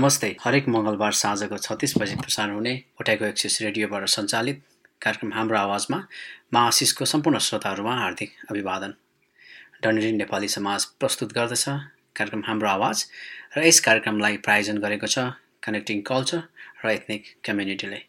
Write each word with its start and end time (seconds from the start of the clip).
नमस्ते। 0.00 0.28
हरेक 0.40 0.68
मङ्गलबार 0.68 1.12
साँझको 1.12 1.56
छत्तिस 1.58 1.92
बजी 1.98 2.14
प्रसारण 2.16 2.54
हुने 2.54 2.72
उठाएको 3.00 3.24
एक्सिस 3.24 3.60
रेडियोबाट 3.62 4.04
सञ्चालित 4.08 4.62
कार्यक्रम 5.02 5.32
हाम्रो 5.32 5.56
आवाजमा 5.58 5.98
मा 6.54 6.60
आशिषको 6.68 7.04
सम्पूर्ण 7.04 7.38
श्रोताहरूमा 7.46 7.96
हार्दिक 7.96 8.30
अभिवादन। 8.50 8.94
डनेरी 9.82 10.12
नेपाली 10.12 10.48
समाज 10.56 10.84
प्रस्तुत 11.00 11.32
गर्दछ 11.38 11.64
कार्यक्रम 12.16 12.42
हाम्रो 12.46 12.68
आवाज 12.68 13.04
र 13.56 13.66
यस 13.66 13.80
कार्यक्रमलाई 13.88 14.36
प्रायोजन 14.46 14.78
गरेको 14.80 15.12
छ 15.14 15.26
कनेक्टिङ 15.68 16.00
कल्चर 16.08 16.40
र 16.84 16.96
एथनिक 16.96 17.22
कम्युनिटीले 17.46 18.00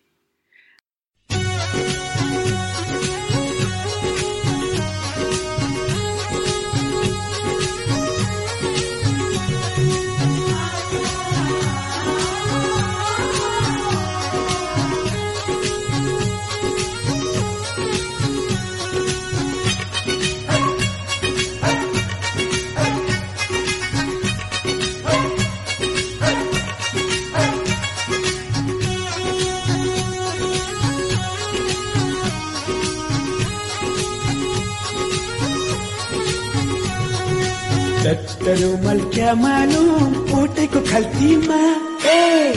मालूम 39.33 40.13
कोटेको 40.13 40.79
खल्तीमा? 40.79 41.75
ए! 42.09 42.53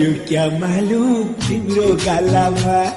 Pero 0.00 0.24
qué 0.24 0.50
maluco, 0.58 1.34
pero 1.46 1.94
calama. 2.02 2.89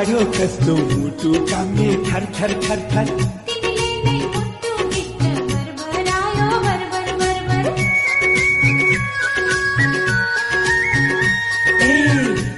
जाडो 0.00 0.20
कस्तो 0.32 0.74
मुटु 0.90 1.30
कामे 1.48 1.86
थर 2.04 2.24
थर 2.36 2.52
थर 2.64 2.80
थर। 2.90 3.08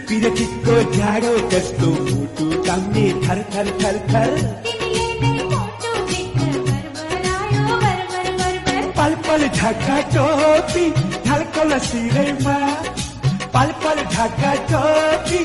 पिरठीको 0.09 0.77
जाडो 0.97 1.33
कस्तो 1.55 1.89
मुटु 2.11 2.47
कामे 2.69 3.07
थर 3.25 3.43
थर 3.55 3.73
थर 3.83 3.99
थर। 4.13 4.31
पल 8.99 9.15
पल 9.27 9.49
ढाका 9.59 9.99
टोपी 10.15 10.87
ढल्कल 11.27 11.79
सिरैमा 11.91 12.57
पल 13.55 13.75
पल 13.83 14.05
ढाका 14.15 14.55
टोपी 14.71 15.45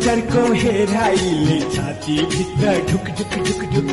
त्यो 0.00 0.12
नजरको 0.12 0.42
हेराइले 0.60 1.56
छाती 1.72 2.14
भित्र 2.32 2.70
ढुक 2.90 3.08
ढुक 3.16 3.32
ढुक 3.46 3.64
ढुक 3.72 3.88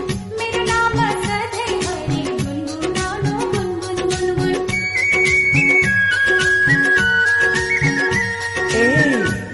ए 8.75 8.85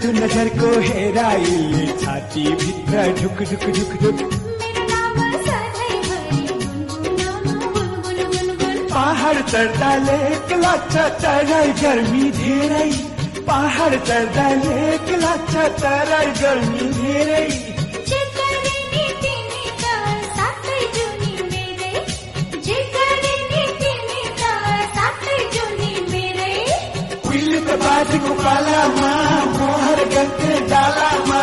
त्यो 0.02 0.12
नजरको 0.18 0.70
हेराइले 0.90 1.88
छाती 2.04 2.44
भित्र 2.62 3.08
ढुक 3.22 3.42
ढुक 3.52 3.66
ढुक 3.78 3.96
ढुक 4.04 4.22
पहाड 8.94 9.42
चढ्दा 9.50 9.96
लेक 10.06 10.54
लाग्छ 10.66 10.94
चढाइ 11.24 11.74
गर्मी 11.82 12.32
धेरै 12.44 13.13
पहाड 13.48 13.94
चढ्दा 14.08 14.48
लेक 14.64 15.14
लाग्छ 15.24 15.54
तराई 15.84 16.32
गर्मी 16.42 16.92
धेरै 16.98 17.46
बाजेको 27.84 28.34
पालामा 28.40 29.12
मोहर 29.54 30.00
गन्थे 30.14 30.54
डालामा 30.72 31.42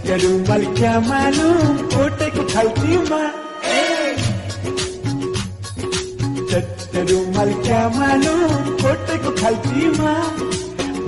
चट्टरु 0.07 0.29
मल 0.47 0.63
क्या 0.75 0.91
मालुम 1.05 1.77
कोटेको 1.93 2.43
खल्तीमा। 2.51 3.19
चट्टरु 6.51 7.17
मल 7.35 7.51
क्या 7.65 7.81
मालुम 7.97 8.69
कोटेको 8.83 9.31
खल्तीमा। 9.41 10.13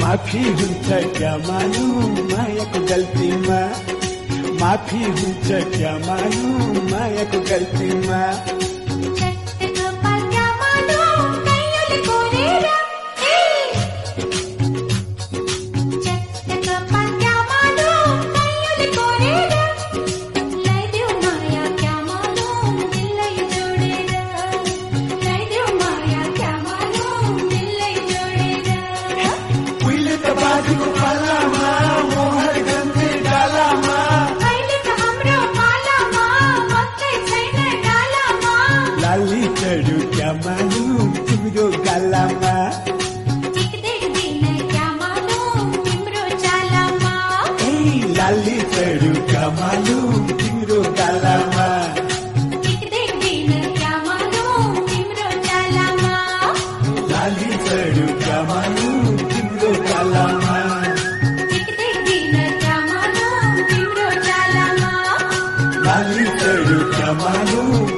माफी 0.01 0.43
हुन्छ 0.59 0.99
क्या 1.17 1.31
मालुम 1.47 2.19
मायाको 2.33 2.79
गल्तीमा। 2.91 3.59
माफी 4.61 5.03
हुन्छ 5.03 5.47
क्या 5.77 5.93
मालुम 6.07 6.91
मायाको 6.91 7.39
गल्तीमा। 7.51 8.19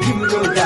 Kim 0.01 0.19
Jong-un. 0.29 0.60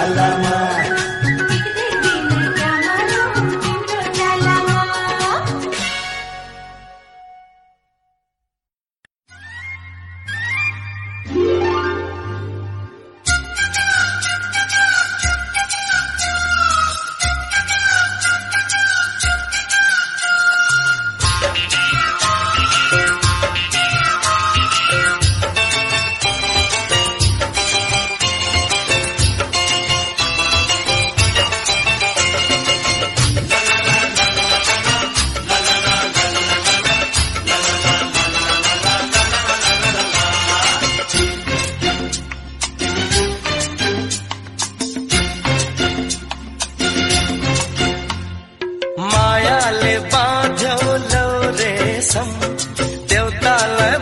मायाले 48.99 49.97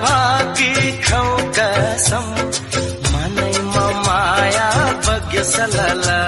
भागी 0.04 0.92
खौ 1.06 1.24
कसम। 1.58 2.26
मनैमा 3.14 3.86
माया 4.08 4.70
बग्यो 5.08 5.44
सलला। 5.44 6.20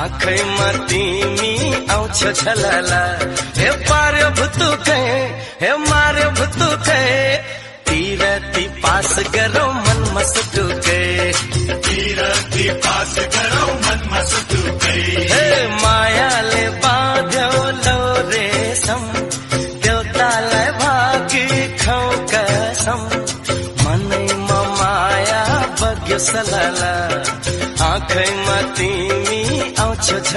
आँखैमा 0.00 0.68
तिमी 0.88 1.54
आउँछ 1.90 2.20
छलला 2.40 3.02
हे 3.58 3.70
पार्यो 3.88 4.28
भुतुकै 4.40 5.00
हे 5.62 5.72
मार्यो 5.88 6.30
भुतुकै 6.38 7.06
तिरती 7.88 8.64
पास 8.84 9.14
गरौ 9.34 9.66
मनमा 9.72 10.22
सुटुकै 10.32 11.02
हे 11.72 11.80
मायाले 15.32 15.49
आउँछ 30.29 30.35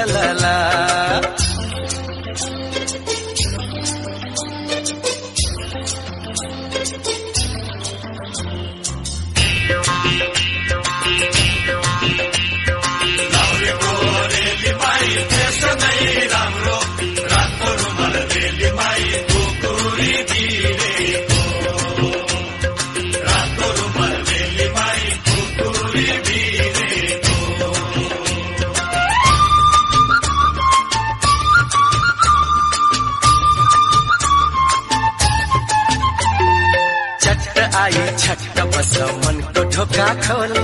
छट्ट 38.93 39.57
को 39.57 39.63
ठोका 39.73 40.07
खोली, 40.23 40.63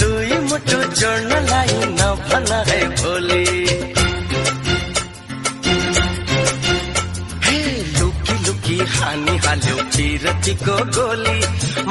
दुई 0.00 0.38
मुटु 0.48 0.78
जोड्नलाई 1.00 1.78
नभन 1.98 2.48
है 2.68 2.80
भोलि। 3.00 3.44
हे 7.46 7.58
लुकी 7.98 8.34
लुकी 8.46 8.78
हानी 8.94 9.36
हाल्यो 9.46 9.76
पिरतीको 9.94 10.76
गोली 10.96 11.38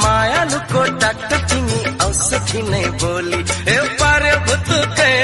मायालुको 0.03 0.81
डाक्टर 1.01 1.39
तिमी 1.49 1.79
औषधि 2.05 2.61
नै 2.71 2.83
बोली 3.01 3.41
हे 3.69 3.77
पार्यो 3.99 4.35
भुतुकै 4.47 5.15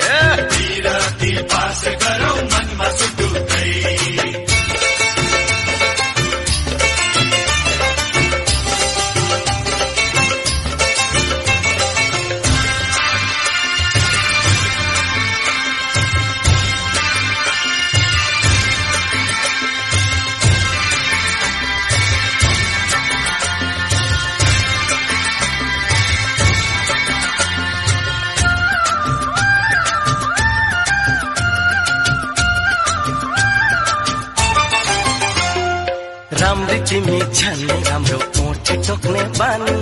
बानी। 39.40 39.76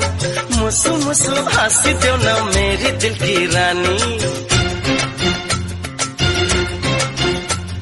मुसु 0.58 0.92
मुसु 1.06 1.34
हाँसिदेऊ 1.54 2.16
न 2.26 2.28
मेरी 2.56 2.92
दिल 3.02 3.16
की 3.24 3.36
रानी। 3.54 3.98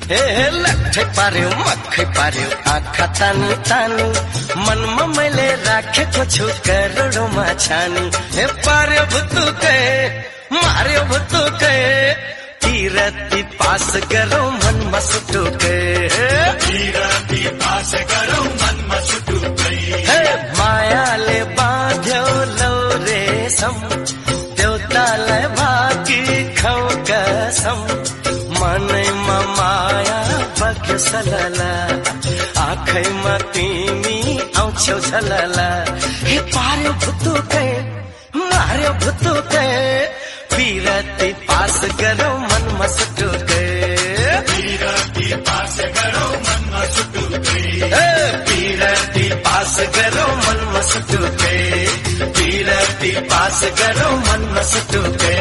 हे 0.09 0.21
हे 0.35 0.47
लट्ठै 0.61 1.03
पार्यो 1.17 1.49
मक्खै 1.49 2.05
पार्यो 2.17 2.49
आँखा 2.73 3.05
तानी 3.19 3.49
तानी। 3.69 4.07
मनमा 4.65 5.05
मैले 5.17 5.47
राखेको 5.65 6.23
छु 6.33 6.45
करोडौँमा 6.65 7.47
छानी 7.65 8.05
हे 8.35 8.45
पार्यो 8.65 9.03
भुतुकै 9.13 9.79
मार्यो 10.53 11.01
भुतुकै। 11.11 11.77
किरती 12.63 13.41
पास 13.59 13.87
गरौँ 14.11 14.49
मनमा 14.51 14.99
सुटुकै। 15.09 15.77
हे 16.15 16.29
सलला 31.09 31.71
आँखैमा 32.63 33.35
तिमी 33.53 34.17
आउँछौ 34.61 34.97
झलला 35.09 35.69
हे 36.29 36.37
पार्यो 36.55 36.91
भुतुकै 37.03 37.69
मार्यो 38.49 38.91
भुतुकै 39.03 39.69
पिरती 40.53 41.29
पास 41.47 41.79
गरौँ 42.01 42.37
मनमा 42.49 42.87
सुटुकै। 42.95 43.65
ए, 47.89 48.01
पिरती 48.49 49.27
पास 49.45 49.75
गरौँ 49.97 50.33
मनमा 50.45 50.81
सुटुकै। 50.91 51.57
पिरती 52.37 53.11
पास 53.31 53.61
गरौँ 53.79 54.15
मनमा 54.27 54.61
सुटुकै। 54.71 55.38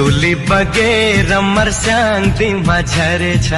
त्रिशुली 0.00 0.34
बगेर 0.48 1.30
मर्स्याङ 1.44 2.22
तिमा 2.36 2.76
झरेछ 2.92 3.48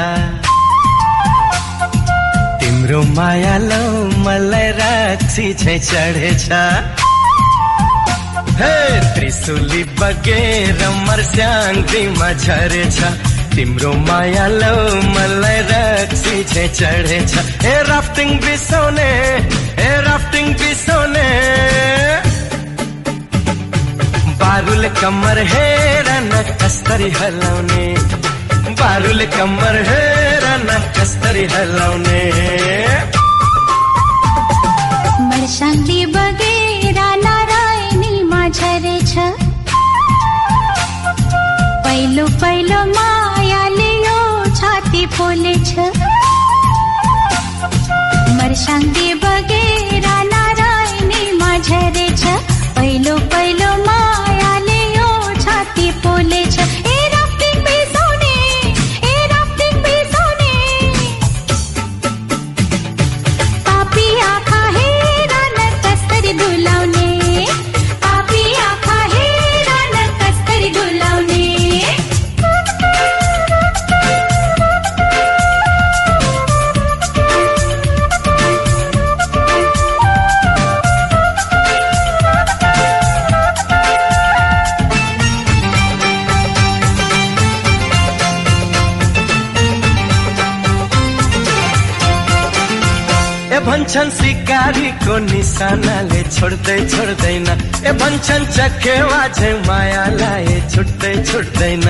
तिम्रो 2.60 3.02
माया 3.16 3.56
लौ 3.62 3.86
मलाई 4.24 4.70
राक्षी 4.78 5.46
छै। 5.62 5.78
चढेछ 5.86 6.46
हे 8.58 8.74
त्रिशुली 9.14 9.82
बगेर 10.02 10.82
मर्स्याङ 11.06 11.82
तिमा 11.92 12.32
झरेछ 12.42 12.98
तिम्रो 13.54 13.92
माया 14.10 14.46
लौ 14.58 14.76
मलाई 15.14 15.60
रक्सी 15.70 16.36
छै। 16.52 16.66
चढेछ 16.78 17.32
हे 17.66 17.76
राफ्टिङ 17.92 18.38
बिसाउने 18.42 19.10
हे 19.78 19.90
राफ्टिङ 20.10 20.54
बिसाउने 20.58 21.28
बारुल 24.52 24.88
कमर 25.00 25.38
है 25.38 25.68
न 26.24 26.42
कस्तरी 26.62 27.10
हलौने। 27.10 27.84
बारुल 28.80 29.24
कमर 29.36 29.76
है 29.88 30.04
न 30.64 30.92
कस्तरी 30.96 31.44
हलाउने 31.44 32.20
भन्छन् 93.82 94.10
सिकारीको 94.14 95.14
निशानाले 95.26 96.22
छोड्दै 96.30 96.78
छोड्दैन। 96.92 97.48
ए 97.82 97.92
भन्छन् 97.98 98.46
चखेवा 98.54 99.22
झै 99.34 99.50
मायालाई 99.66 100.54
छुट्दै 100.70 101.14
छुट्दैन। 101.26 101.86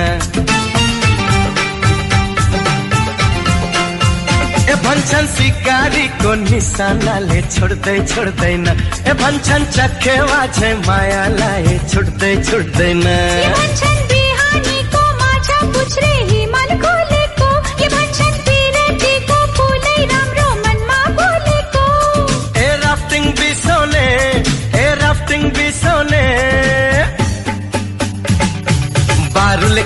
ए 4.73 4.75
भन्छन् 4.85 5.29
सिकारीको 5.37 6.31
निशानाले 6.49 7.39
छोड्दै 7.53 7.97
छोड्दैन। 8.09 8.65
ए 8.73 9.13
भन्छन् 9.21 9.69
चखेवा 9.77 10.41
झै 10.57 10.73
मायालाई 10.89 11.77
छुट्दै 11.93 12.33
छुट्दैन। 12.49 13.05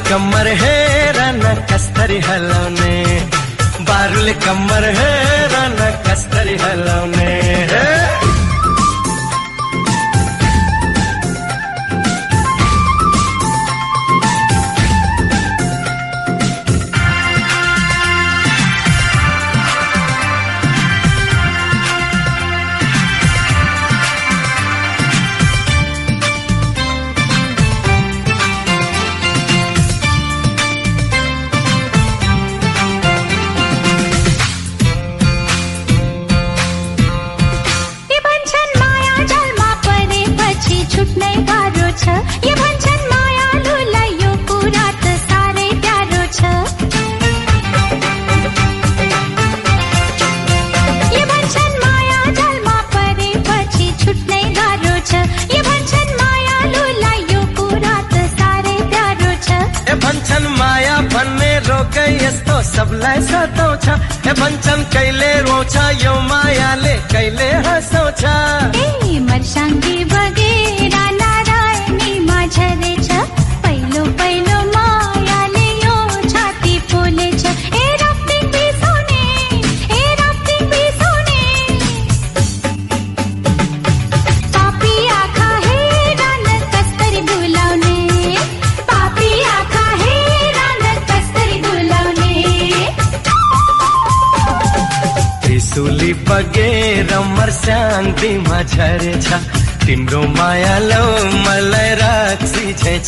बारुले 0.10 0.48
है 0.48 0.48
हेर 0.62 1.18
न 1.42 1.54
कस्तरी 1.70 2.20
हलौने 2.28 2.96
बारुल 3.90 4.32
कमर 4.46 4.84
है 5.00 5.14
न 5.78 5.90
कस्तरी 6.08 6.56
हलाउने 6.64 7.32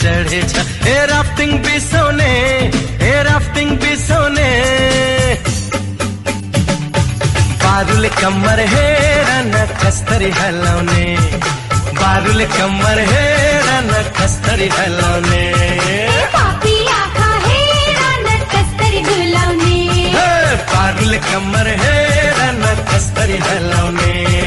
चढ़े 0.01 0.39
ए 0.89 1.05
राफ्टिंग 1.11 1.53
भी 1.63 1.79
सोने 1.79 2.31
ए 3.07 3.13
राफ्टिंग 3.27 3.71
भी 3.81 3.95
सोने। 3.97 4.49
बारुल 7.63 8.07
कमर 8.21 8.59
है 8.73 8.87
न 9.45 9.65
खस्तरी 9.81 10.29
हलौने। 10.39 11.05
बारुल 11.99 12.45
कमर 12.57 12.99
है 13.11 13.27
न 13.89 14.03
खस्तरी 14.17 14.69
हलौने। 14.77 15.43
बारुल 20.73 21.17
कमर 21.29 21.67
है 21.81 21.97
रन 22.39 22.63
खस्तरी 22.89 23.37
हलौने। 23.47 24.38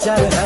짜릿 0.00 0.39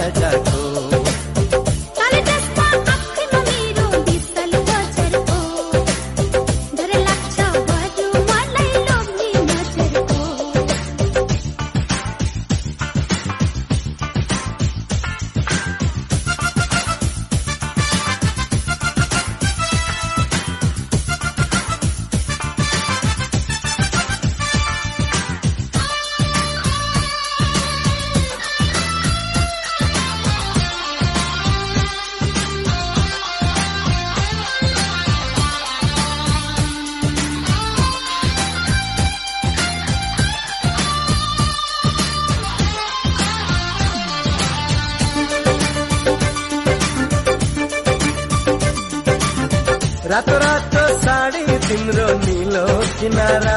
तिम्रो 51.84 52.06
नीलो 52.18 52.64
किनारा। 52.98 53.56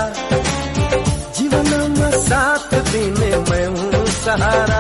जीवनमा 1.36 2.10
साथ 2.28 2.74
दिने 2.92 3.32
मैं 3.48 3.68
हूँ 3.68 4.06
सहारा। 4.24 4.77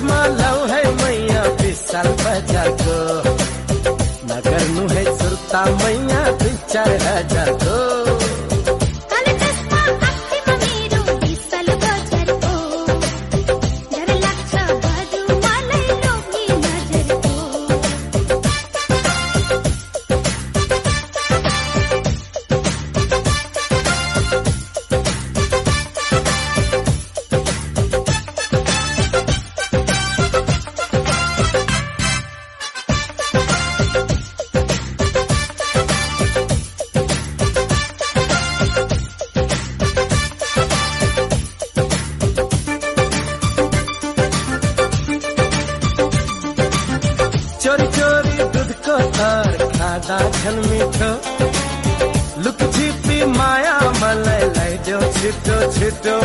चश्मा 0.00 0.20
लौ 0.26 0.66
है 0.66 0.82
मैया 0.96 1.42
पिसल 1.60 2.08
बजाको 2.22 2.96
नगर 4.32 4.64
नु 4.76 4.88
है 4.96 5.04
सुरता 5.20 5.64
मैया 5.82 6.24
पिक्चर 6.42 6.96
हजाको 7.06 7.99
चोरी 47.62 47.86
चोरी 47.94 48.36
दुधको 48.52 48.94
तर 49.16 49.64
खाँदा 49.76 50.18
छन् 50.36 50.60
मिठो। 50.68 51.10
लुक 52.44 52.60
छिपी 52.74 53.18
माया 53.36 53.76
मलाई 54.00 54.48
लैदेऊ 54.56 55.00
छिटो 55.20 55.56
छिटो। 55.76 56.16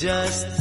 just 0.00 0.57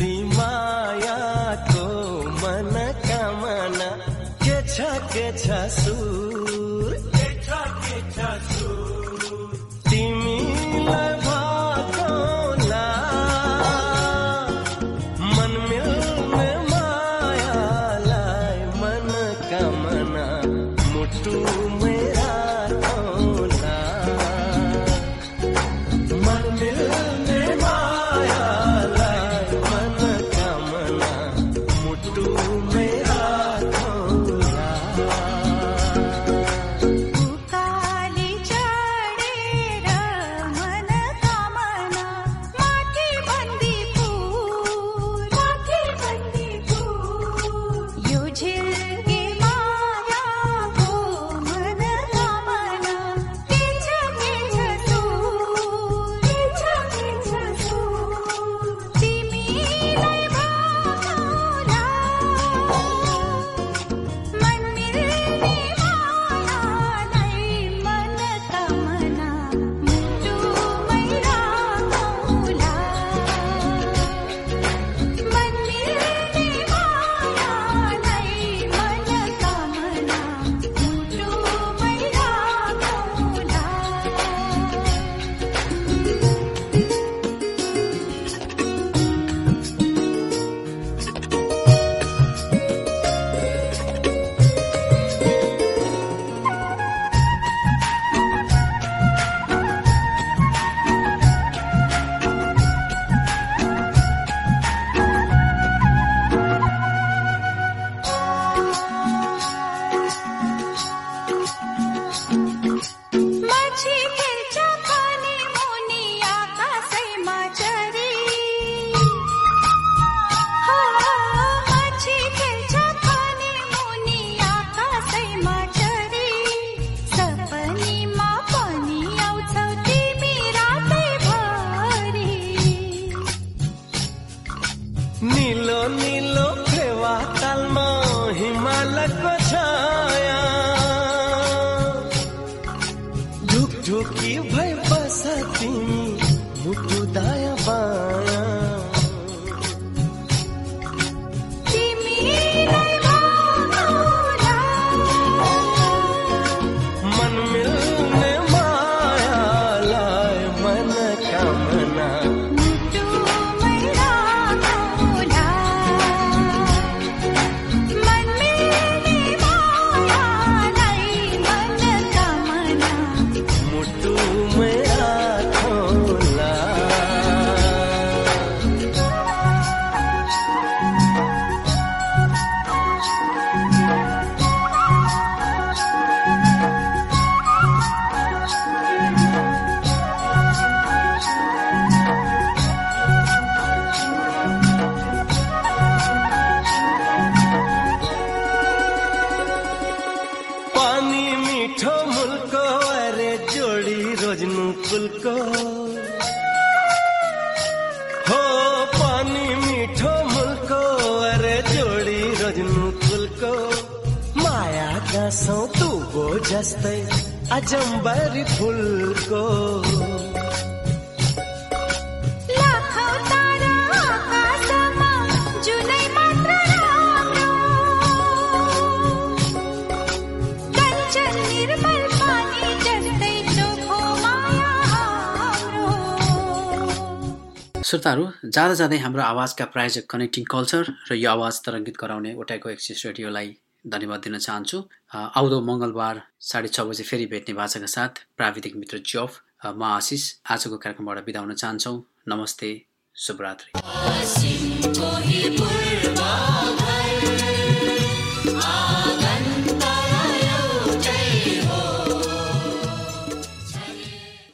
श्रोताहरू 237.88 238.24
जाँदा 238.56 238.74
जाँदै 238.80 238.98
हाम्रो 239.00 239.22
आवाजका 239.24 239.66
प्रायोजक 239.74 240.06
कनेक्टिङ 240.12 240.44
कल्चर 240.54 240.90
र 241.10 241.16
यो 241.16 241.30
आवाज 241.32 241.60
तरङ्गित 241.66 241.96
गराउने 242.02 242.32
ओटाइको 242.44 242.70
एक्सिस 242.70 243.04
रेडियोलाई 243.06 243.48
धन्यवाद 243.94 244.20
दिन 244.28 244.36
चाहन्छु। 244.38 244.78
आउँदो 245.16 245.58
मङ्गलबार 245.70 246.16
साढे 246.50 246.70
छ 246.76 246.84
बजे 246.90 247.04
फेरि 247.08 247.26
भेट्ने 247.32 247.54
भाषाका 247.56 247.90
साथ 247.96 248.14
प्राविधिक 248.38 248.76
मित्र 248.76 249.00
जफ 249.08 249.32
म 249.72 249.82
आशिष। 249.88 250.24
आजको 250.52 250.78
कार्यक्रमबाट 250.84 251.18
बिदा 251.32 251.40
हुन 251.40 251.54
चाहन्छौँ। 251.64 251.98
नमस्ते 252.28 252.72
शुभरात्रि। 253.16 253.72